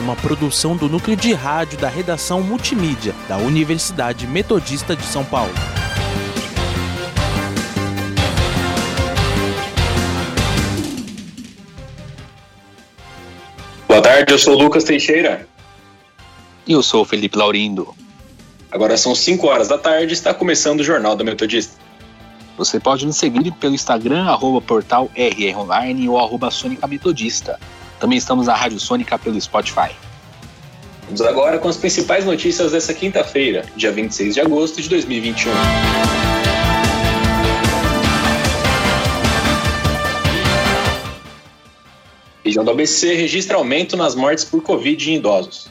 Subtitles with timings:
[0.00, 5.52] uma produção do núcleo de rádio da redação multimídia da Universidade Metodista de São Paulo.
[13.86, 15.46] Boa tarde, eu sou o Lucas Teixeira.
[16.66, 17.94] E eu sou o Felipe Laurindo.
[18.70, 21.74] Agora são 5 horas da tarde e está começando o Jornal da Metodista.
[22.56, 27.58] Você pode nos seguir pelo Instagram, arroba portal RR Online ou arroba Sônica Metodista.
[28.00, 29.90] Também estamos na Rádio Sônica pelo Spotify.
[31.04, 35.50] Vamos agora com as principais notícias dessa quinta-feira, dia 26 de agosto de 2021.
[42.42, 45.68] Região do ABC registra aumento nas mortes por Covid em idosos.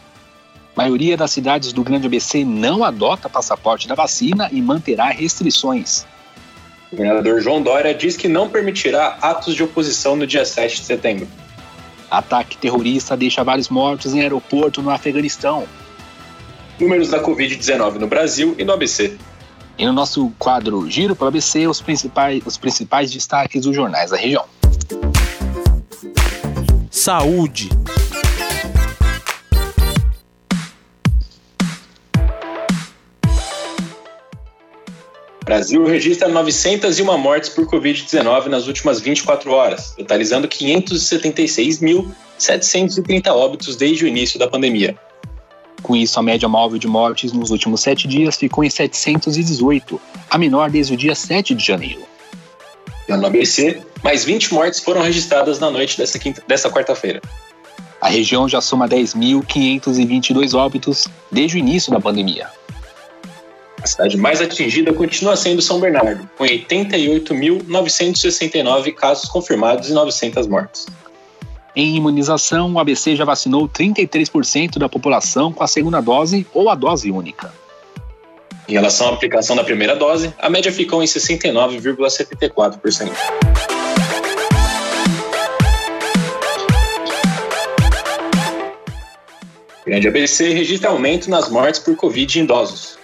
[0.76, 6.06] A maioria das cidades do Grande ABC não adota passaporte da vacina e manterá restrições.
[6.92, 10.86] O governador João Dória diz que não permitirá atos de oposição no dia 7 de
[10.86, 11.28] setembro.
[12.10, 15.68] Ataque terrorista deixa vários mortos em aeroporto no Afeganistão.
[16.80, 19.18] Números da Covid-19 no Brasil e no ABC.
[19.78, 24.12] E no nosso quadro Giro para o ABC, os principais, os principais destaques dos jornais
[24.12, 24.46] da região.
[26.90, 27.70] Saúde.
[35.50, 44.08] Brasil registra 901 mortes por Covid-19 nas últimas 24 horas, totalizando 576.730 óbitos desde o
[44.08, 44.96] início da pandemia.
[45.82, 50.38] Com isso, a média móvel de mortes nos últimos sete dias ficou em 718, a
[50.38, 52.04] menor desde o dia 7 de janeiro.
[53.08, 57.20] No ABC, mais 20 mortes foram registradas na noite dessa, dessa quarta-feira.
[58.00, 62.59] A região já soma 10.522 óbitos desde o início da pandemia.
[63.82, 70.86] A cidade mais atingida continua sendo São Bernardo, com 88.969 casos confirmados e 900 mortes.
[71.76, 76.76] Em imunização, o ABC já vacinou 33% da população com a segunda dose ou a
[76.76, 77.54] dose única.
[78.68, 83.12] Em relação à aplicação da primeira dose, a média ficou em 69,74%.
[89.86, 92.99] Grande ABC registra aumento nas mortes por Covid em idosos.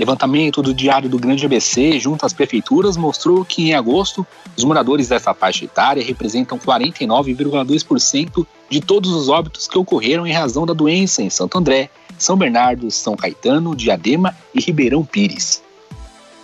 [0.00, 5.08] Levantamento do Diário do Grande ABC junto às prefeituras mostrou que em agosto os moradores
[5.08, 11.20] dessa faixa etária representam 49,2% de todos os óbitos que ocorreram em razão da doença
[11.20, 15.62] em Santo André, São Bernardo, São Caetano, Diadema e Ribeirão Pires.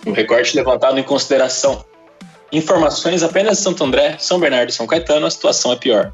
[0.05, 1.83] Um recorte levantado em consideração.
[2.51, 6.13] Informações apenas de Santo André, São Bernardo e São Caetano, a situação é pior.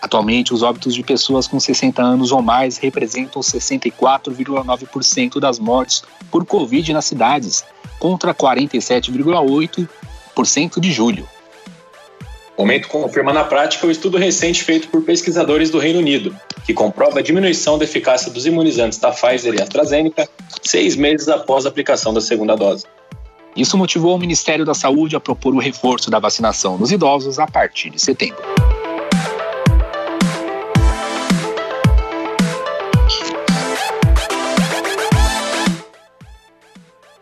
[0.00, 6.44] Atualmente, os óbitos de pessoas com 60 anos ou mais representam 64,9% das mortes por
[6.44, 7.64] Covid nas cidades,
[7.98, 11.26] contra 47,8% de julho.
[12.56, 16.34] O aumento confirma na prática o estudo recente feito por pesquisadores do Reino Unido,
[16.64, 20.26] que comprova a diminuição da eficácia dos imunizantes da Pfizer e AstraZeneca
[20.62, 22.84] seis meses após a aplicação da segunda dose.
[23.54, 27.46] Isso motivou o Ministério da Saúde a propor o reforço da vacinação nos idosos a
[27.46, 28.42] partir de setembro.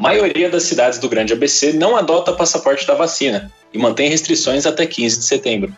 [0.05, 4.85] Maioria das cidades do Grande ABC não adota passaporte da vacina e mantém restrições até
[4.85, 5.75] 15 de setembro.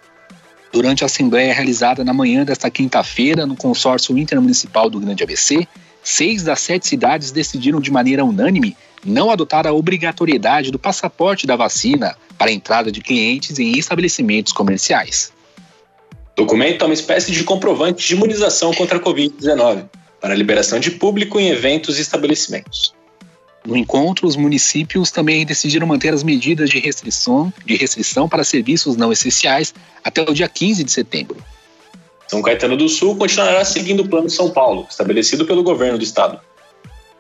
[0.72, 5.64] Durante a assembleia realizada na manhã desta quinta-feira no consórcio intermunicipal do Grande ABC,
[6.02, 11.54] seis das sete cidades decidiram de maneira unânime não adotar a obrigatoriedade do passaporte da
[11.54, 15.32] vacina para a entrada de clientes em estabelecimentos comerciais.
[16.32, 19.88] O documento é uma espécie de comprovante de imunização contra a Covid-19
[20.20, 22.92] para a liberação de público em eventos e estabelecimentos.
[23.66, 28.96] No encontro, os municípios também decidiram manter as medidas de restrição, de restrição para serviços
[28.96, 29.74] não essenciais
[30.04, 31.36] até o dia 15 de setembro.
[32.28, 36.38] São Caetano do Sul continuará seguindo o Plano São Paulo, estabelecido pelo governo do estado.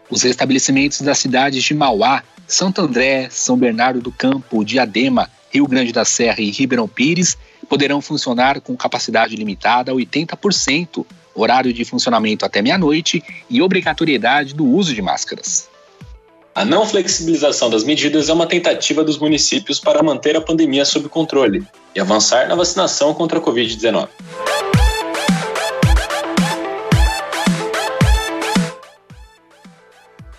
[0.08, 5.92] Os estabelecimentos das cidades de Mauá, Santo André, São Bernardo do Campo, Diadema, Rio Grande
[5.92, 7.36] da Serra e Ribeirão Pires
[7.68, 11.04] poderão funcionar com capacidade limitada a 80%,
[11.34, 13.20] horário de funcionamento até meia-noite
[13.50, 15.68] e obrigatoriedade do uso de máscaras.
[16.56, 21.06] A não flexibilização das medidas é uma tentativa dos municípios para manter a pandemia sob
[21.06, 21.62] controle
[21.94, 24.08] e avançar na vacinação contra a Covid-19.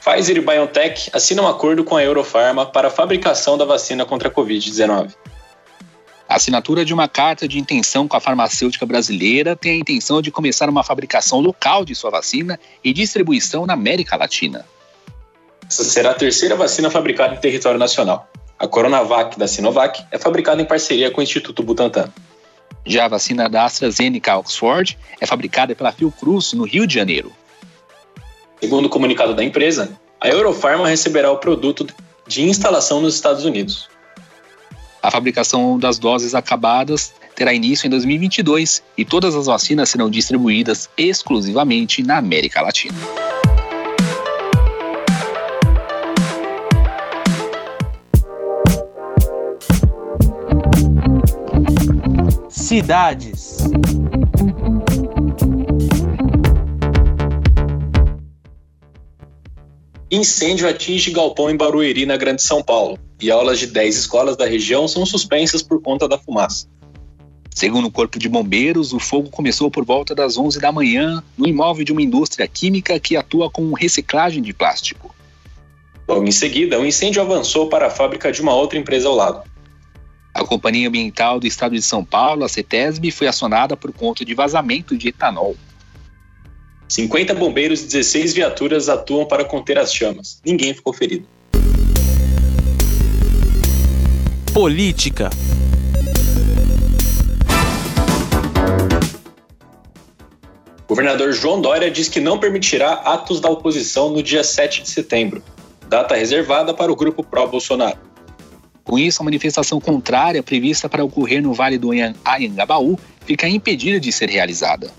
[0.04, 4.30] Pfizer e BioNTech assinam um acordo com a Eurofarma para a fabricação da vacina contra
[4.30, 5.14] a Covid-19.
[6.28, 10.32] A assinatura de uma carta de intenção com a farmacêutica brasileira tem a intenção de
[10.32, 14.66] começar uma fabricação local de sua vacina e distribuição na América Latina.
[15.70, 18.30] Essa será a terceira vacina fabricada em território nacional.
[18.58, 22.10] A Coronavac da Sinovac é fabricada em parceria com o Instituto Butantan.
[22.86, 27.32] Já a vacina da AstraZeneca Oxford é fabricada pela Fiocruz, no Rio de Janeiro.
[28.62, 29.92] Segundo o comunicado da empresa,
[30.22, 31.86] a Eurofarma receberá o produto
[32.26, 33.90] de instalação nos Estados Unidos.
[35.04, 40.90] A fabricação das doses acabadas terá início em 2022 e todas as vacinas serão distribuídas
[40.98, 42.96] exclusivamente na América Latina.
[52.68, 53.60] Cidades.
[60.12, 64.46] Incêndio atinge galpão em Barueri, na Grande São Paulo, e aulas de 10 escolas da
[64.46, 66.68] região são suspensas por conta da fumaça.
[67.56, 71.48] Segundo o Corpo de Bombeiros, o fogo começou por volta das 11 da manhã no
[71.48, 75.16] imóvel de uma indústria química que atua com reciclagem de plástico.
[76.06, 79.57] Logo em seguida, o incêndio avançou para a fábrica de uma outra empresa ao lado.
[80.38, 84.36] A Companhia Ambiental do Estado de São Paulo, a CETESB, foi acionada por conta de
[84.36, 85.58] vazamento de etanol.
[86.88, 90.40] 50 bombeiros e 16 viaturas atuam para conter as chamas.
[90.46, 91.26] Ninguém ficou ferido.
[94.54, 95.32] Política.
[100.84, 104.90] O governador João Dória diz que não permitirá atos da oposição no dia 7 de
[104.92, 105.42] setembro,
[105.90, 108.07] data reservada para o grupo pró-Bolsonaro.
[108.88, 114.14] Com isso, a manifestação contrária prevista para ocorrer no Vale do Anhangabaú fica impedida de
[114.14, 114.90] ser realizada.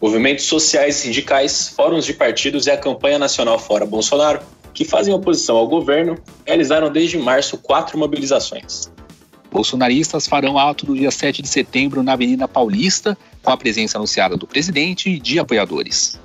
[0.00, 4.40] Movimentos sociais sindicais, fóruns de partidos e a campanha nacional Fora Bolsonaro,
[4.72, 6.16] que fazem oposição ao governo,
[6.46, 8.90] realizaram desde março quatro mobilizações.
[9.52, 14.38] Bolsonaristas farão ato no dia 7 de setembro na Avenida Paulista, com a presença anunciada
[14.38, 16.18] do presidente e de apoiadores.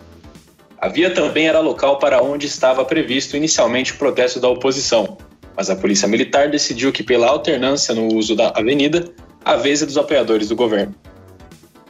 [0.78, 5.18] A via também era local para onde estava previsto inicialmente o protesto da oposição,
[5.56, 9.12] mas a Polícia Militar decidiu que, pela alternância no uso da avenida,
[9.44, 10.94] a vez é dos apoiadores do governo.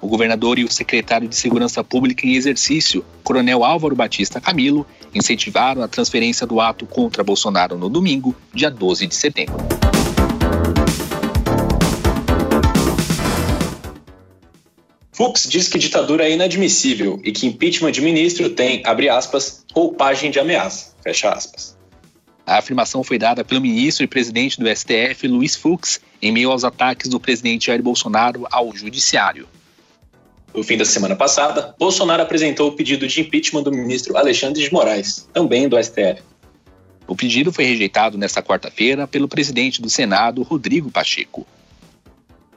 [0.02, 5.82] O governador e o secretário de Segurança Pública em exercício, Coronel Álvaro Batista Camilo, incentivaram
[5.82, 9.56] a transferência do ato contra Bolsonaro no domingo, dia 12 de setembro.
[15.12, 20.30] Fux diz que ditadura é inadmissível e que impeachment de ministro tem, abre aspas, roupagem
[20.30, 21.75] de ameaça, fecha aspas.
[22.46, 26.64] A afirmação foi dada pelo ministro e presidente do STF, Luiz Fux, em meio aos
[26.64, 29.48] ataques do presidente Jair Bolsonaro ao judiciário.
[30.54, 34.72] No fim da semana passada, Bolsonaro apresentou o pedido de impeachment do ministro Alexandre de
[34.72, 36.22] Moraes, também do STF.
[37.08, 41.46] O pedido foi rejeitado nesta quarta-feira pelo presidente do Senado, Rodrigo Pacheco.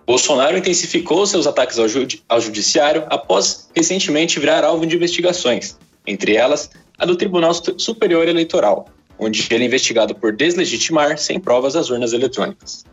[0.07, 5.77] Bolsonaro intensificou seus ataques ao, judi ao judiciário após recentemente virar alvo de investigações,
[6.07, 8.89] entre elas a do Tribunal Superior Eleitoral,
[9.19, 12.85] onde ele é investigado por deslegitimar sem provas as urnas eletrônicas.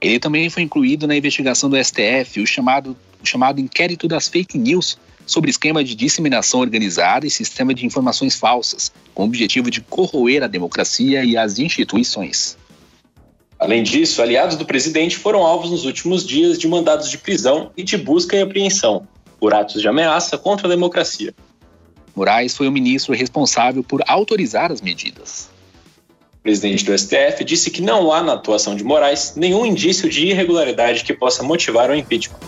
[0.00, 4.58] Ele também foi incluído na investigação do STF, o chamado o chamado inquérito das fake
[4.58, 9.80] news sobre esquema de disseminação organizada e sistema de informações falsas, com o objetivo de
[9.80, 12.56] corroer a democracia e as instituições.
[13.58, 17.82] Além disso, aliados do presidente foram alvos nos últimos dias de mandados de prisão e
[17.82, 19.08] de busca e apreensão,
[19.40, 21.34] por atos de ameaça contra a democracia.
[22.16, 25.50] Moraes foi o ministro responsável por autorizar as medidas.
[26.32, 30.28] O presidente do STF disse que não há na atuação de Moraes nenhum indício de
[30.28, 32.38] irregularidade que possa motivar o impeachment.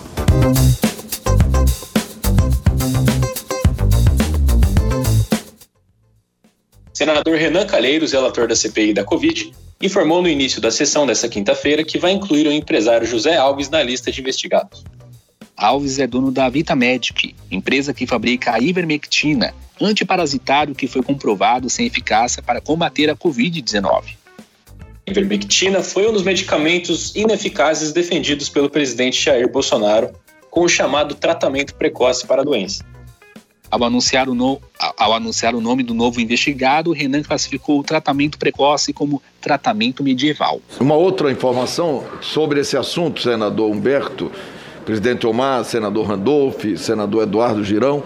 [6.94, 11.84] Senador Renan Calheiros, relator da CPI da Covid, informou no início da sessão desta quinta-feira
[11.84, 14.82] que vai incluir o empresário José Alves na lista de investigados.
[15.58, 21.84] Alves é dono da Vitamedic, empresa que fabrica a ivermectina, antiparasitário que foi comprovado sem
[21.84, 24.16] eficácia para combater a Covid-19.
[25.04, 30.10] A ivermectina foi um dos medicamentos ineficazes defendidos pelo presidente Jair Bolsonaro
[30.48, 32.84] com o chamado tratamento precoce para a doença.
[33.68, 34.60] Ao anunciar, o no...
[34.96, 40.60] Ao anunciar o nome do novo investigado, Renan classificou o tratamento precoce como tratamento medieval.
[40.78, 44.32] Uma outra informação sobre esse assunto, senador Humberto,
[44.88, 48.02] presidente Omar, senador Randolph, senador Eduardo Girão,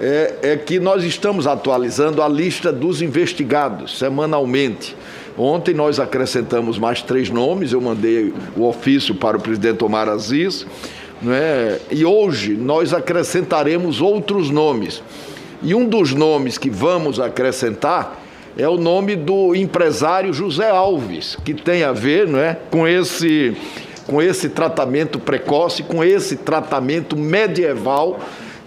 [0.00, 4.96] é, é que nós estamos atualizando a lista dos investigados semanalmente.
[5.36, 10.64] Ontem nós acrescentamos mais três nomes, eu mandei o ofício para o presidente Omar Aziz
[11.28, 11.80] é?
[11.90, 15.02] E hoje nós acrescentaremos outros nomes.
[15.60, 18.22] E um dos nomes que vamos acrescentar
[18.56, 23.56] é o nome do empresário José Alves, que tem a ver não é, com, esse,
[24.10, 28.18] com esse tratamento precoce, com esse tratamento medieval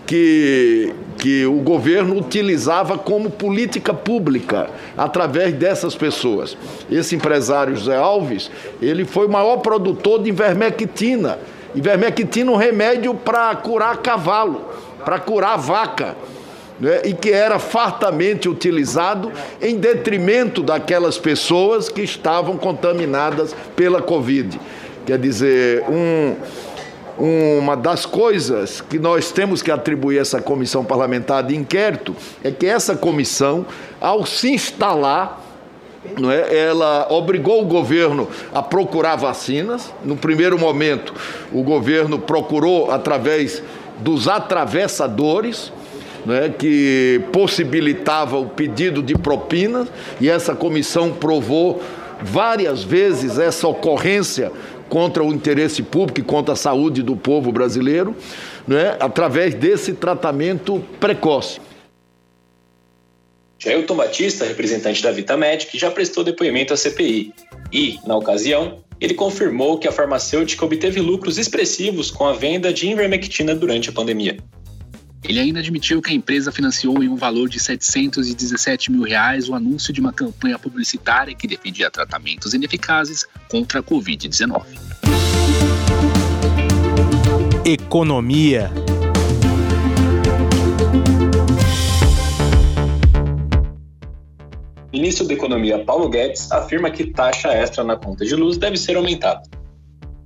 [0.06, 6.56] que, que o governo utilizava como política pública através dessas pessoas.
[6.90, 8.50] Esse empresário José Alves,
[8.82, 11.38] ele foi o maior produtor de ivermectina.
[11.76, 14.62] Ivermectina é um remédio para curar cavalo,
[15.04, 16.16] para curar vaca.
[16.80, 17.02] Né?
[17.04, 19.30] E que era fartamente utilizado
[19.62, 24.58] em detrimento daquelas pessoas que estavam contaminadas pela Covid.
[25.06, 26.36] Quer dizer, um,
[27.18, 32.50] uma das coisas que nós temos que atribuir a essa comissão parlamentar de inquérito é
[32.52, 33.66] que essa comissão,
[34.00, 35.42] ao se instalar,
[36.18, 39.94] não é, ela obrigou o governo a procurar vacinas.
[40.06, 41.14] No primeiro momento,
[41.52, 43.62] o governo procurou através
[44.00, 45.72] dos atravessadores,
[46.30, 49.90] é, que possibilitava o pedido de propinas,
[50.22, 51.82] e essa comissão provou
[52.22, 54.52] várias vezes essa ocorrência
[54.94, 58.16] contra o interesse público e contra a saúde do povo brasileiro,
[58.68, 61.60] né, através desse tratamento precoce.
[63.58, 67.34] Jailton Batista, representante da Vitamedic, já prestou depoimento à CPI
[67.72, 72.88] e, na ocasião, ele confirmou que a farmacêutica obteve lucros expressivos com a venda de
[72.88, 74.38] ivermectina durante a pandemia.
[75.24, 79.56] Ele ainda admitiu que a empresa financiou em um valor de 717 mil reais o
[79.56, 84.83] anúncio de uma campanha publicitária que defendia tratamentos ineficazes contra a Covid-19.
[87.66, 88.70] Economia.
[94.92, 98.98] Ministro da Economia Paulo Guedes afirma que taxa extra na conta de luz deve ser
[98.98, 99.44] aumentada.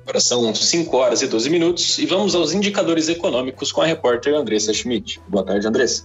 [0.02, 4.34] Agora são 5 horas e 12 minutos e vamos aos indicadores econômicos com a repórter
[4.34, 5.20] Andressa Schmidt.
[5.28, 6.04] Boa tarde, Andressa.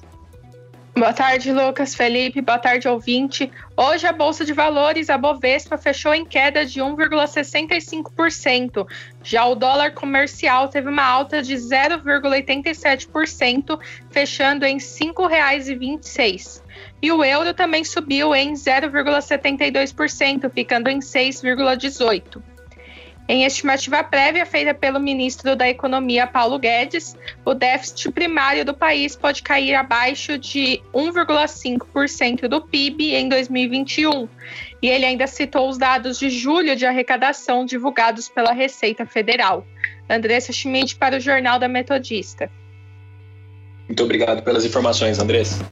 [0.94, 2.42] Boa tarde, Lucas, Felipe.
[2.42, 3.52] Boa tarde, ouvinte.
[3.78, 8.86] Hoje a Bolsa de Valores, a Bovespa, fechou em queda de 1,65%.
[9.24, 13.80] Já o dólar comercial teve uma alta de 0,87%,
[14.12, 16.62] fechando em R$ 5,26.
[17.02, 22.42] E o euro também subiu em 0,72%, ficando em 6,18%.
[23.28, 27.16] Em estimativa prévia feita pelo ministro da Economia, Paulo Guedes,
[27.46, 34.28] o déficit primário do país pode cair abaixo de 1,5% do PIB em 2021.
[34.82, 39.66] E ele ainda citou os dados de julho de arrecadação divulgados pela Receita Federal.
[40.10, 42.52] Andressa Schmidt para o Jornal da Metodista.
[43.88, 45.72] Muito obrigado pelas informações, Andressa.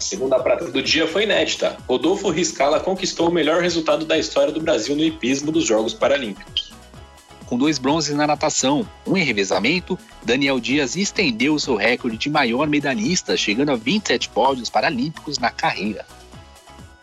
[0.00, 1.76] A segunda prata do dia foi inédita.
[1.86, 6.72] Rodolfo Riscala conquistou o melhor resultado da história do Brasil no hipismo dos Jogos Paralímpicos.
[7.44, 12.30] Com dois bronzes na natação, um em revezamento, Daniel Dias estendeu o seu recorde de
[12.30, 16.06] maior medalhista, chegando a 27 pódios paralímpicos na carreira.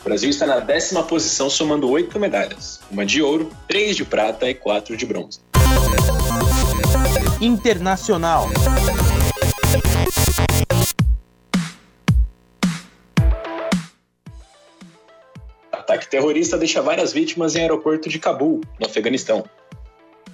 [0.01, 4.49] O Brasil está na décima posição, somando oito medalhas: uma de ouro, três de prata
[4.49, 5.39] e quatro de bronze.
[7.39, 8.49] Internacional.
[15.97, 19.43] Ataque terrorista deixa várias vítimas em aeroporto de Cabul, no Afeganistão.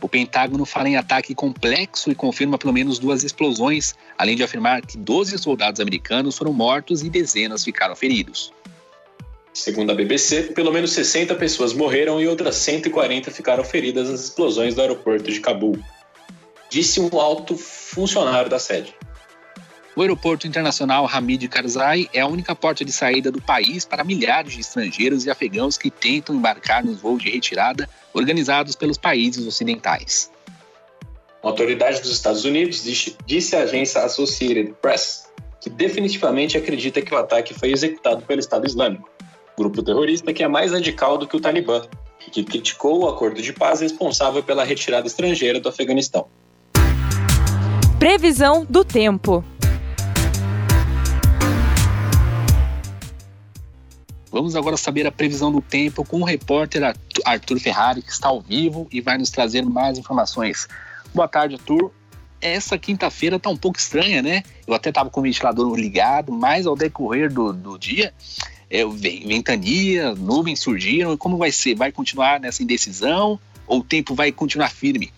[0.02, 4.82] O Pentágono fala em ataque complexo e confirma pelo menos duas explosões, além de afirmar
[4.82, 8.52] que 12 soldados americanos foram mortos e dezenas ficaram feridos.
[9.54, 14.76] Segundo a BBC, pelo menos 60 pessoas morreram e outras 140 ficaram feridas nas explosões
[14.76, 15.80] do aeroporto de Cabul.
[16.70, 18.94] Disse um alto funcionário da sede.
[19.96, 24.54] O aeroporto internacional Hamid Karzai é a única porta de saída do país para milhares
[24.54, 30.32] de estrangeiros e afegãos que tentam embarcar nos voos de retirada organizados pelos países ocidentais.
[31.44, 35.32] Uma autoridade dos Estados Unidos disse, disse à agência Associated Press
[35.62, 39.08] que definitivamente acredita que o ataque foi executado pelo Estado Islâmico,
[39.56, 41.84] grupo terrorista que é mais radical do que o Talibã,
[42.26, 46.28] e que criticou o acordo de paz responsável pela retirada estrangeira do Afeganistão.
[48.00, 49.46] Previsão do tempo.
[54.34, 56.82] Vamos agora saber a previsão do tempo com o repórter
[57.24, 60.68] Arthur Ferrari, que está ao vivo e vai nos trazer mais informações.
[61.14, 61.92] Boa tarde, Arthur.
[62.42, 64.42] Essa quinta-feira está um pouco estranha, né?
[64.66, 68.12] Eu até estava com o ventilador ligado, mas ao decorrer do, do dia,
[68.72, 71.16] é, ventania, nuvens surgiram.
[71.16, 71.76] Como vai ser?
[71.76, 75.14] Vai continuar nessa indecisão ou o tempo vai continuar firme?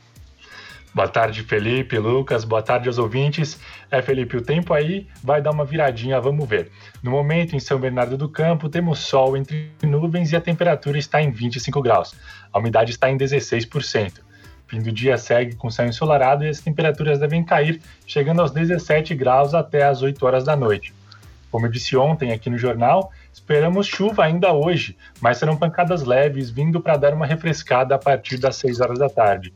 [0.95, 3.59] Boa tarde, Felipe, Lucas, boa tarde aos ouvintes.
[3.91, 6.71] É, Felipe, o tempo aí vai dar uma viradinha, vamos ver.
[7.03, 11.21] No momento, em São Bernardo do Campo, temos sol entre nuvens e a temperatura está
[11.21, 12.15] em 25 graus.
[12.49, 14.21] A umidade está em 16%.
[14.67, 19.13] Fim do dia segue com céu ensolarado e as temperaturas devem cair, chegando aos 17
[19.15, 20.93] graus até as 8 horas da noite.
[21.51, 26.49] Como eu disse ontem aqui no jornal, esperamos chuva ainda hoje, mas serão pancadas leves
[26.49, 29.53] vindo para dar uma refrescada a partir das 6 horas da tarde.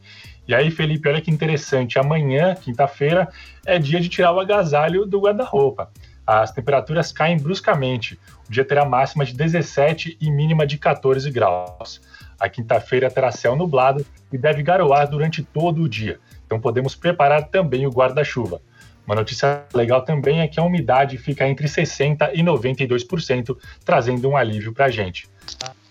[0.50, 2.00] E aí, Felipe, olha que interessante.
[2.00, 3.29] Amanhã, quinta-feira,
[3.63, 5.91] é dia de tirar o agasalho do guarda-roupa.
[6.25, 8.20] As temperaturas caem bruscamente.
[8.48, 12.02] O dia terá máxima de 17 e mínima de 14 graus.
[12.39, 16.19] A quinta-feira terá céu nublado e deve garoar durante todo o dia.
[16.47, 18.60] Então podemos preparar também o guarda-chuva.
[19.06, 24.36] Uma notícia legal também é que a umidade fica entre 60% e 92%, trazendo um
[24.36, 25.30] alívio para a gente.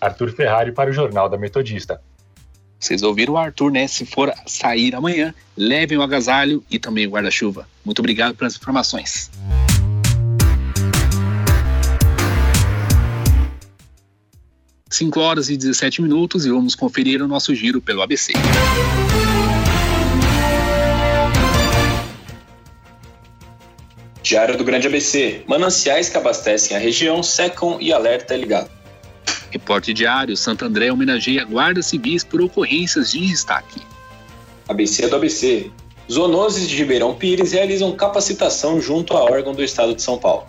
[0.00, 2.00] Arthur Ferrari para o Jornal da Metodista.
[2.78, 3.88] Vocês ouviram o Arthur, né?
[3.88, 7.68] Se for sair amanhã, levem o agasalho e também o guarda-chuva.
[7.84, 9.30] Muito obrigado pelas informações.
[14.90, 18.32] Cinco horas e 17 minutos e vamos conferir o nosso giro pelo ABC.
[24.22, 25.42] Diário do Grande ABC.
[25.46, 28.77] Mananciais que abastecem a região secam e alerta é ligado.
[29.50, 33.80] Reporte Diário, Santo André homenageia guardas civis por ocorrências de destaque.
[34.68, 35.70] ABC do ABC.
[36.10, 40.46] Zoonoses de Ribeirão Pires realizam capacitação junto a órgão do Estado de São Paulo.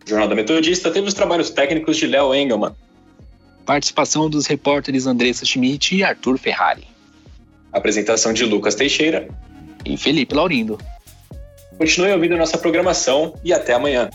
[0.02, 2.72] O Jornal da Metodista teve os trabalhos técnicos de Léo Engelmann.
[3.66, 6.88] Participação dos repórteres Andressa Schmidt e Arthur Ferrari.
[7.70, 9.28] Apresentação de Lucas Teixeira
[9.84, 10.78] e Felipe Laurindo.
[11.82, 14.08] Continue ouvindo nossa programação e até amanhã.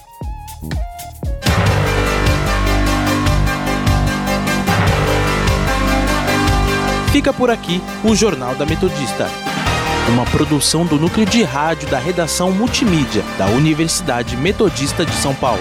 [7.11, 9.27] Fica por aqui o Jornal da Metodista,
[10.07, 15.59] uma produção do núcleo de rádio da redação multimídia da Universidade Metodista de São Paulo.